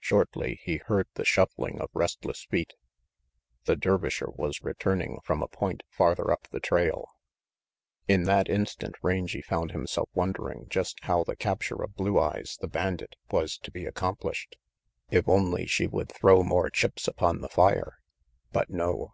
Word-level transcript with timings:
Shortly 0.00 0.60
he 0.62 0.76
heard 0.76 1.06
the 1.14 1.24
shuffling 1.24 1.80
of 1.80 1.88
restless 1.94 2.44
feet. 2.44 2.74
The 3.64 3.74
Dervisher 3.74 4.28
was 4.28 4.62
returning 4.62 5.20
from 5.24 5.42
a 5.42 5.48
point 5.48 5.82
farther 5.88 6.30
up 6.30 6.46
the 6.50 6.60
trail. 6.60 7.08
In 8.06 8.24
that 8.24 8.50
instant 8.50 8.96
Rangy 9.00 9.40
found 9.40 9.72
himself 9.72 10.10
wondering 10.12 10.66
just 10.68 10.98
how 11.04 11.24
the 11.24 11.36
capture 11.36 11.82
of 11.82 11.94
Blue 11.96 12.20
Eyes, 12.20 12.58
the 12.60 12.68
bandit, 12.68 13.16
was 13.30 13.56
to 13.60 13.70
be 13.70 13.86
accomplished. 13.86 14.58
If 15.10 15.26
only 15.26 15.64
she 15.64 15.86
would 15.86 16.12
throw 16.12 16.42
more 16.42 16.68
chips 16.68 17.08
upon 17.08 17.40
the 17.40 17.48
fire. 17.48 17.96
But 18.52 18.68
no. 18.68 19.10